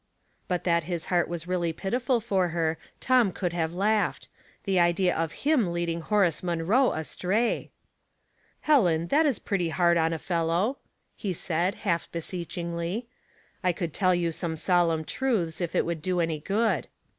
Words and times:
'* 0.25 0.47
But 0.47 0.63
that 0.63 0.85
his 0.85 1.05
heart 1.13 1.27
was 1.27 1.45
really 1.47 1.71
pitiful 1.71 2.19
for 2.19 2.47
her, 2.47 2.79
Tom 2.99 3.31
could 3.31 3.53
have 3.53 3.71
laughed; 3.71 4.29
the 4.63 4.79
idea 4.79 5.15
of 5.15 5.31
him 5.45 5.71
lead 5.71 5.89
ing 5.89 6.01
Horace 6.01 6.41
Munroe 6.41 6.91
astray!" 6.93 7.69
Helen, 8.61 9.09
that 9.09 9.27
is 9.27 9.37
pretty 9.37 9.69
hard 9.69 9.97
on 9.97 10.11
a 10.11 10.17
fellow," 10.17 10.79
he 11.15 11.33
said, 11.33 11.75
half 11.85 12.11
beseechingly." 12.11 13.05
I 13.63 13.73
could 13.73 13.93
tell 13.93 14.15
you 14.15 14.31
some 14.31 14.57
solemn 14.57 15.03
truths, 15.05 15.61
if 15.61 15.75
it 15.75 15.85
would 15.85 16.01
do 16.01 16.19
any 16.19 16.39
good." 16.39 16.87